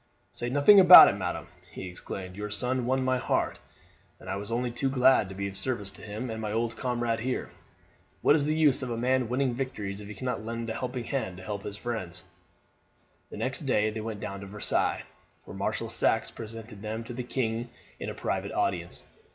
[0.31, 2.35] "Say nothing about it, madam," he exclaimed.
[2.35, 3.59] "Your son won my heart,
[4.19, 6.75] and I was only too glad to be of service to him and my old
[6.75, 7.51] comrade here.
[8.23, 11.03] What is the use of a man winning victories if he cannot lend a helping
[11.03, 12.23] hand to his friends!"
[13.29, 15.03] The next day they went down to Versailles,
[15.45, 19.03] where Marshal Saxe presented them to the king in a private audience.